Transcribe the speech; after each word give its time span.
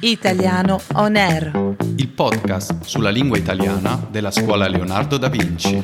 Italiano 0.00 0.80
On 0.94 1.16
Air. 1.16 1.74
il 1.96 2.08
podcast 2.08 2.84
sulla 2.84 3.10
lingua 3.10 3.36
italiana 3.38 4.06
della 4.10 4.30
scuola 4.30 4.68
Leonardo 4.68 5.16
da 5.18 5.28
Vinci. 5.28 5.82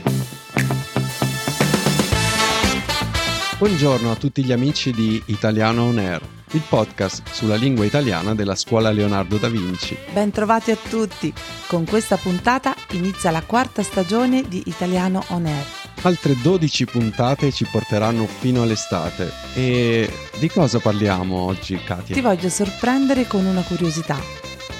Buongiorno 3.59 4.11
a 4.11 4.15
tutti 4.17 4.43
gli 4.45 4.53
amici 4.53 4.91
di 4.93 5.23
Italiano 5.27 5.85
On 5.85 5.99
Air, 5.99 6.21
il 6.53 6.63
podcast 6.67 7.23
sulla 7.31 7.57
lingua 7.57 7.85
italiana 7.85 8.35
della 8.35 8.55
scuola 8.55 8.91
Leonardo 8.91 9.37
da 9.37 9.49
Vinci. 9.49 9.97
Bentrovati 10.13 10.71
a 10.71 10.77
tutti. 10.77 11.33
Con 11.67 11.85
questa 11.85 12.17
puntata 12.17 12.75
inizia 12.93 13.31
la 13.31 13.43
quarta 13.43 13.83
stagione 13.83 14.43
di 14.49 14.63
Italiano 14.67 15.23
On 15.29 15.47
Air. 15.47 15.80
Altre 16.03 16.35
12 16.35 16.87
puntate 16.87 17.53
ci 17.53 17.67
porteranno 17.71 18.25
fino 18.25 18.63
all'estate. 18.63 19.31
E 19.55 20.11
di 20.39 20.49
cosa 20.49 20.79
parliamo 20.79 21.37
oggi, 21.37 21.77
Katia? 21.77 22.15
Ti 22.15 22.23
voglio 22.23 22.49
sorprendere 22.49 23.27
con 23.27 23.45
una 23.45 23.61
curiosità. 23.61 24.17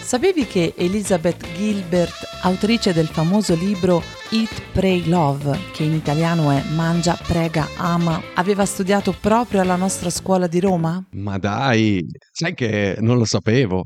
Sapevi 0.01 0.47
che 0.47 0.73
Elizabeth 0.79 1.47
Gilbert, 1.53 2.39
autrice 2.41 2.95
del 2.95 3.07
famoso 3.07 3.55
libro 3.55 4.03
Eat, 4.31 4.63
Pray, 4.73 5.07
Love, 5.09 5.59
che 5.75 5.83
in 5.83 5.93
italiano 5.93 6.51
è 6.53 6.65
Mangia, 6.75 7.19
prega, 7.23 7.69
ama, 7.77 8.19
aveva 8.35 8.65
studiato 8.65 9.13
proprio 9.13 9.61
alla 9.61 9.77
nostra 9.77 10.09
scuola 10.09 10.47
di 10.47 10.59
Roma? 10.59 11.05
Ma 11.11 11.37
dai, 11.37 12.03
sai 12.33 12.55
che 12.55 12.97
non 12.99 13.19
lo 13.19 13.27
sapevo. 13.27 13.85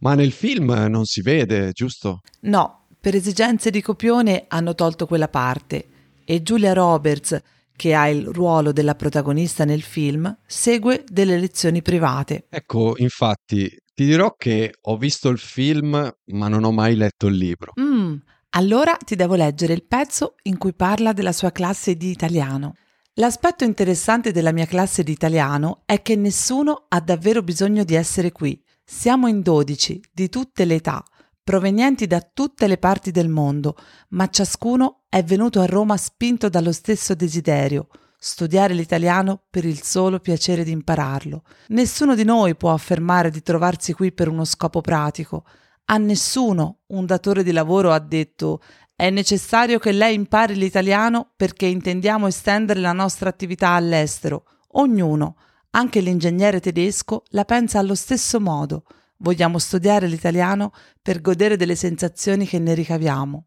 Ma 0.00 0.16
nel 0.16 0.32
film 0.32 0.72
non 0.88 1.04
si 1.04 1.22
vede, 1.22 1.70
giusto? 1.70 2.18
No, 2.40 2.86
per 3.00 3.14
esigenze 3.14 3.70
di 3.70 3.80
copione 3.80 4.46
hanno 4.48 4.74
tolto 4.74 5.06
quella 5.06 5.28
parte 5.28 5.90
e 6.30 6.42
Julia 6.42 6.74
Roberts, 6.74 7.40
che 7.74 7.94
ha 7.94 8.06
il 8.06 8.26
ruolo 8.26 8.70
della 8.70 8.94
protagonista 8.94 9.64
nel 9.64 9.80
film, 9.80 10.36
segue 10.46 11.02
delle 11.08 11.38
lezioni 11.38 11.80
private. 11.80 12.48
Ecco, 12.50 12.96
infatti, 12.98 13.74
ti 13.94 14.04
dirò 14.04 14.34
che 14.36 14.74
ho 14.78 14.98
visto 14.98 15.30
il 15.30 15.38
film, 15.38 15.92
ma 16.26 16.48
non 16.48 16.64
ho 16.64 16.70
mai 16.70 16.96
letto 16.96 17.28
il 17.28 17.36
libro. 17.38 17.72
Mm, 17.80 18.16
allora 18.50 18.94
ti 19.02 19.16
devo 19.16 19.36
leggere 19.36 19.72
il 19.72 19.86
pezzo 19.86 20.34
in 20.42 20.58
cui 20.58 20.74
parla 20.74 21.14
della 21.14 21.32
sua 21.32 21.50
classe 21.50 21.96
di 21.96 22.10
italiano. 22.10 22.74
L'aspetto 23.14 23.64
interessante 23.64 24.30
della 24.30 24.52
mia 24.52 24.66
classe 24.66 25.02
di 25.02 25.12
italiano 25.12 25.80
è 25.86 26.02
che 26.02 26.14
nessuno 26.14 26.84
ha 26.88 27.00
davvero 27.00 27.40
bisogno 27.40 27.84
di 27.84 27.94
essere 27.94 28.32
qui. 28.32 28.62
Siamo 28.84 29.28
in 29.28 29.40
12, 29.40 30.02
di 30.12 30.28
tutte 30.28 30.66
le 30.66 30.74
età, 30.74 31.02
provenienti 31.48 32.06
da 32.06 32.20
tutte 32.20 32.66
le 32.66 32.76
parti 32.76 33.10
del 33.10 33.30
mondo, 33.30 33.74
ma 34.08 34.28
ciascuno 34.28 35.04
è 35.08 35.24
venuto 35.24 35.62
a 35.62 35.64
Roma 35.64 35.96
spinto 35.96 36.50
dallo 36.50 36.72
stesso 36.72 37.14
desiderio, 37.14 37.88
studiare 38.18 38.74
l'italiano 38.74 39.44
per 39.48 39.64
il 39.64 39.82
solo 39.82 40.18
piacere 40.18 40.62
di 40.62 40.72
impararlo. 40.72 41.44
Nessuno 41.68 42.14
di 42.14 42.24
noi 42.24 42.54
può 42.54 42.70
affermare 42.74 43.30
di 43.30 43.40
trovarsi 43.40 43.94
qui 43.94 44.12
per 44.12 44.28
uno 44.28 44.44
scopo 44.44 44.82
pratico. 44.82 45.46
A 45.86 45.96
nessuno 45.96 46.80
un 46.88 47.06
datore 47.06 47.42
di 47.42 47.52
lavoro 47.52 47.92
ha 47.92 47.98
detto 47.98 48.60
è 48.94 49.08
necessario 49.08 49.78
che 49.78 49.92
lei 49.92 50.14
impari 50.16 50.54
l'italiano 50.54 51.30
perché 51.34 51.64
intendiamo 51.64 52.26
estendere 52.26 52.80
la 52.80 52.92
nostra 52.92 53.30
attività 53.30 53.70
all'estero. 53.70 54.44
Ognuno, 54.72 55.36
anche 55.70 56.00
l'ingegnere 56.00 56.60
tedesco, 56.60 57.22
la 57.28 57.46
pensa 57.46 57.78
allo 57.78 57.94
stesso 57.94 58.38
modo. 58.38 58.84
Vogliamo 59.18 59.58
studiare 59.58 60.06
l'italiano 60.06 60.72
per 61.02 61.20
godere 61.20 61.56
delle 61.56 61.74
sensazioni 61.74 62.46
che 62.46 62.58
ne 62.58 62.74
ricaviamo. 62.74 63.46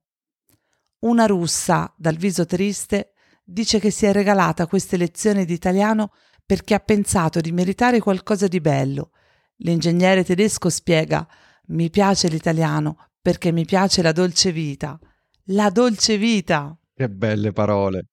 Una 0.99 1.25
russa, 1.25 1.93
dal 1.97 2.15
viso 2.15 2.45
triste, 2.45 3.13
dice 3.43 3.79
che 3.79 3.89
si 3.89 4.05
è 4.05 4.11
regalata 4.11 4.67
queste 4.67 4.97
lezioni 4.97 5.45
di 5.45 5.53
italiano 5.53 6.11
perché 6.45 6.73
ha 6.73 6.79
pensato 6.79 7.39
di 7.39 7.51
meritare 7.51 7.99
qualcosa 7.99 8.47
di 8.47 8.59
bello. 8.59 9.11
L'ingegnere 9.57 10.23
tedesco 10.23 10.69
spiega 10.69 11.27
mi 11.67 11.89
piace 11.89 12.27
l'italiano 12.27 13.09
perché 13.21 13.51
mi 13.51 13.65
piace 13.65 14.01
la 14.01 14.11
dolce 14.11 14.51
vita. 14.51 14.99
La 15.45 15.69
dolce 15.69 16.17
vita! 16.17 16.77
Che 16.93 17.09
belle 17.09 17.51
parole. 17.51 18.07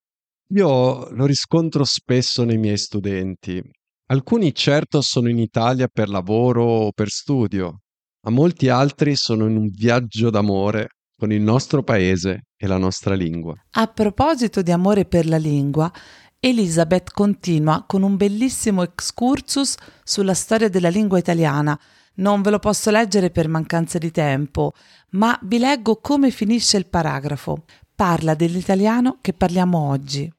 Io 0.55 1.11
lo 1.11 1.27
riscontro 1.27 1.85
spesso 1.85 2.45
nei 2.45 2.57
miei 2.57 2.79
studenti. 2.79 3.63
Alcuni 4.11 4.55
certo 4.55 5.03
sono 5.03 5.29
in 5.29 5.39
Italia 5.39 5.87
per 5.87 6.09
lavoro 6.09 6.65
o 6.65 6.93
per 6.93 7.11
studio, 7.11 7.81
ma 8.23 8.31
molti 8.31 8.71
altri 8.71 9.15
sono 9.15 9.47
in 9.47 9.55
un 9.55 9.69
viaggio 9.69 10.31
d'amore 10.31 10.89
con 11.15 11.31
il 11.31 11.43
nostro 11.43 11.83
paese 11.83 12.45
e 12.57 12.67
la 12.67 12.79
nostra 12.79 13.15
lingua. 13.15 13.53
A 13.73 13.87
proposito 13.89 14.63
di 14.63 14.73
amore 14.73 15.05
per 15.05 15.27
la 15.27 15.37
lingua, 15.37 15.93
Elisabeth 16.41 17.11
continua 17.13 17.85
con 17.87 18.03
un 18.03 18.17
bellissimo 18.17 18.83
excursus 18.83 19.75
sulla 20.03 20.35
storia 20.35 20.71
della 20.71 20.89
lingua 20.89 21.19
italiana. 21.19 21.79
Non 22.15 22.41
ve 22.41 22.49
lo 22.49 22.61
posso 22.61 22.91
leggere 22.91 23.29
per 23.29 23.47
mancanza 23.49 23.99
di 23.99 24.11
tempo, 24.11 24.73
ma 25.11 25.39
vi 25.43 25.59
leggo 25.59 25.97
come 26.01 26.31
finisce 26.31 26.79
il 26.79 26.87
paragrafo. 26.87 27.65
Parla 27.95 28.35
dell'italiano 28.35 29.19
che 29.21 29.35
parliamo 29.35 29.77
oggi. 29.77 30.33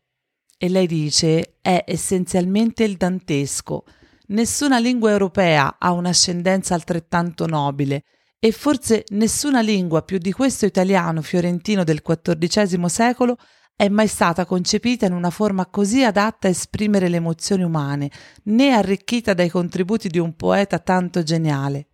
E 0.62 0.68
lei 0.68 0.88
dice 0.88 1.56
è 1.62 1.86
essenzialmente 1.88 2.84
il 2.84 2.98
dantesco. 2.98 3.86
Nessuna 4.28 4.78
lingua 4.78 5.10
europea 5.10 5.78
ha 5.80 5.94
un'ascendenza 5.94 6.74
altrettanto 6.74 7.46
nobile 7.46 8.04
e 8.38 8.52
forse 8.52 9.06
nessuna 9.12 9.62
lingua 9.62 10.02
più 10.02 10.18
di 10.18 10.34
questo 10.34 10.66
italiano 10.66 11.22
fiorentino 11.22 11.86
del 11.86 12.02
XIV 12.02 12.86
secolo 12.88 13.38
è 13.74 13.88
mai 13.88 14.08
stata 14.08 14.46
concepita 14.46 15.06
in 15.06 15.14
una 15.14 15.30
forma 15.30 15.66
così 15.66 16.04
adatta 16.04 16.50
a 16.50 16.52
esprimere 16.52 17.08
le 17.08 17.16
emozioni 17.16 17.64
umane, 17.64 18.12
né 18.44 18.74
arricchita 18.74 19.34
dai 19.34 19.48
contributi 19.48 20.10
di 20.10 20.20
un 20.20 20.36
poeta 20.36 20.80
tanto 20.80 21.24
geniale. 21.24 21.88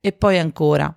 E 0.00 0.12
poi 0.12 0.38
ancora. 0.38 0.90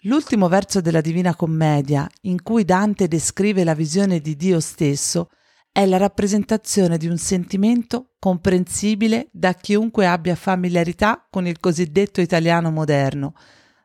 L'ultimo 0.00 0.48
verso 0.48 0.80
della 0.80 1.00
Divina 1.00 1.36
Commedia, 1.36 2.08
in 2.22 2.42
cui 2.42 2.64
Dante 2.64 3.06
descrive 3.06 3.62
la 3.62 3.74
visione 3.74 4.18
di 4.18 4.34
Dio 4.34 4.58
stesso, 4.58 5.28
è 5.72 5.86
la 5.86 5.96
rappresentazione 5.96 6.98
di 6.98 7.06
un 7.06 7.16
sentimento 7.16 8.10
comprensibile 8.18 9.28
da 9.32 9.54
chiunque 9.54 10.06
abbia 10.06 10.34
familiarità 10.34 11.26
con 11.30 11.46
il 11.46 11.58
cosiddetto 11.58 12.20
italiano 12.20 12.70
moderno. 12.70 13.34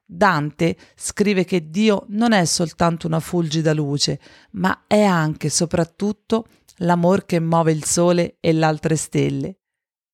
Dante 0.05 0.75
scrive 0.95 1.45
che 1.45 1.69
Dio 1.69 2.05
non 2.09 2.33
è 2.33 2.43
soltanto 2.43 3.07
una 3.07 3.21
fulgida 3.21 3.73
luce, 3.73 4.19
ma 4.51 4.83
è 4.85 5.01
anche 5.01 5.47
e 5.47 5.49
soprattutto 5.49 6.47
l'amor 6.79 7.25
che 7.25 7.39
muove 7.39 7.71
il 7.71 7.85
sole 7.85 8.35
e 8.41 8.51
le 8.51 8.65
altre 8.65 8.97
stelle. 8.97 9.59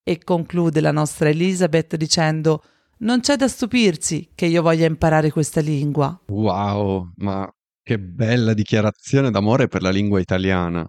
E 0.03 0.23
conclude 0.23 0.79
la 0.79 0.91
nostra 0.91 1.29
Elisabeth 1.29 1.95
dicendo 1.95 2.63
non 2.99 3.19
c'è 3.19 3.35
da 3.35 3.47
stupirsi 3.47 4.29
che 4.35 4.45
io 4.45 4.61
voglia 4.61 4.85
imparare 4.85 5.31
questa 5.31 5.59
lingua. 5.59 6.19
Wow, 6.27 7.13
ma 7.17 7.51
che 7.83 7.99
bella 7.99 8.53
dichiarazione 8.53 9.29
d'amore 9.29 9.67
per 9.67 9.81
la 9.81 9.91
lingua 9.91 10.19
italiana. 10.19 10.87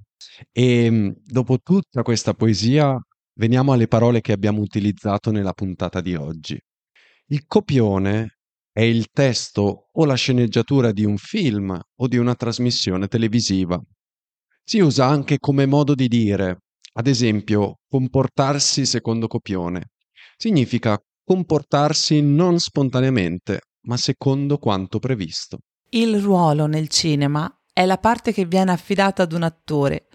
E 0.52 0.90
mm, 0.90 1.10
dopo 1.24 1.58
tutta 1.58 2.02
questa 2.02 2.34
poesia, 2.34 2.96
veniamo 3.34 3.72
alle 3.72 3.88
parole 3.88 4.20
che 4.20 4.32
abbiamo 4.32 4.60
utilizzato 4.60 5.30
nella 5.30 5.52
puntata 5.52 6.00
di 6.00 6.14
oggi. 6.14 6.58
Il 7.26 7.44
copione 7.46 8.38
è 8.70 8.82
il 8.82 9.08
testo 9.12 9.88
o 9.92 10.04
la 10.04 10.14
sceneggiatura 10.14 10.92
di 10.92 11.04
un 11.04 11.16
film 11.16 11.78
o 11.96 12.08
di 12.08 12.16
una 12.16 12.34
trasmissione 12.34 13.08
televisiva. 13.08 13.80
Si 14.62 14.78
usa 14.78 15.06
anche 15.06 15.38
come 15.38 15.66
modo 15.66 15.94
di 15.94 16.08
dire, 16.08 16.60
ad 16.92 17.06
esempio, 17.06 17.80
comportarsi 17.88 18.86
secondo 18.86 19.26
copione. 19.26 19.90
Significa 20.36 20.98
comportarsi 21.24 22.20
non 22.22 22.58
spontaneamente, 22.58 23.60
ma 23.86 23.96
secondo 23.96 24.58
quanto 24.58 24.98
previsto. 24.98 25.58
Il 25.94 26.20
ruolo 26.20 26.66
nel 26.66 26.88
cinema 26.88 27.48
è 27.72 27.86
la 27.86 27.98
parte 27.98 28.32
che 28.32 28.46
viene 28.46 28.72
affidata 28.72 29.22
ad 29.22 29.32
un 29.32 29.44
attore, 29.44 30.08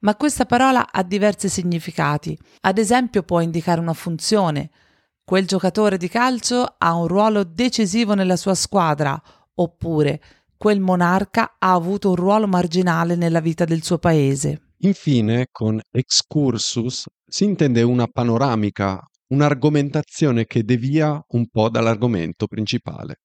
ma 0.00 0.14
questa 0.14 0.44
parola 0.44 0.92
ha 0.92 1.02
diversi 1.02 1.48
significati. 1.48 2.38
Ad 2.60 2.76
esempio 2.76 3.22
può 3.22 3.40
indicare 3.40 3.80
una 3.80 3.94
funzione. 3.94 4.70
Quel 5.24 5.46
giocatore 5.46 5.96
di 5.96 6.08
calcio 6.08 6.74
ha 6.76 6.94
un 6.94 7.06
ruolo 7.06 7.44
decisivo 7.44 8.12
nella 8.12 8.36
sua 8.36 8.54
squadra, 8.54 9.18
oppure 9.54 10.20
quel 10.58 10.80
monarca 10.80 11.56
ha 11.58 11.72
avuto 11.72 12.10
un 12.10 12.16
ruolo 12.16 12.46
marginale 12.46 13.14
nella 13.16 13.40
vita 13.40 13.64
del 13.64 13.82
suo 13.82 13.96
paese. 13.96 14.74
Infine, 14.80 15.46
con 15.50 15.80
excursus 15.90 17.06
si 17.26 17.44
intende 17.44 17.80
una 17.80 18.06
panoramica, 18.06 19.02
un'argomentazione 19.28 20.44
che 20.44 20.62
devia 20.62 21.24
un 21.28 21.48
po' 21.48 21.70
dall'argomento 21.70 22.46
principale. 22.46 23.21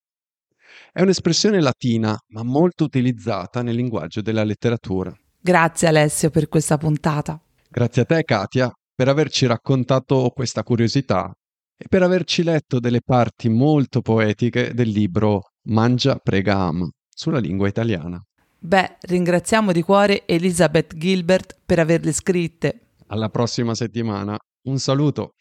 È 0.92 1.02
un'espressione 1.02 1.62
latina, 1.62 2.18
ma 2.30 2.44
molto 2.44 2.84
utilizzata 2.84 3.62
nel 3.62 3.76
linguaggio 3.76 4.22
della 4.22 4.44
letteratura. 4.44 5.14
Grazie 5.40 5.88
Alessio 5.88 6.30
per 6.30 6.48
questa 6.48 6.78
puntata. 6.78 7.40
Grazie 7.70 8.02
a 8.02 8.06
te, 8.06 8.24
Katia, 8.24 8.72
per 8.94 9.08
averci 9.08 9.46
raccontato 9.46 10.32
questa 10.34 10.64
curiosità 10.64 11.32
e 11.78 11.86
per 11.88 12.02
averci 12.02 12.44
letto 12.44 12.80
delle 12.80 13.02
parti 13.02 13.50
molto 13.50 14.02
poetiche 14.02 14.74
del 14.74 14.90
libro 14.90 15.52
Mangia, 15.70 16.16
prega, 16.16 16.58
ama 16.58 16.90
sulla 17.08 17.40
lingua 17.40 17.68
italiana. 17.68 18.22
Beh, 18.60 18.98
ringraziamo 19.02 19.72
di 19.72 19.82
cuore 19.82 20.26
Elizabeth 20.26 20.96
Gilbert 20.96 21.58
per 21.66 21.80
averle 21.80 22.12
scritte. 22.12 22.88
Alla 23.08 23.30
prossima 23.30 23.76
settimana. 23.76 24.38
Un 24.64 24.80
saluto. 24.80 25.34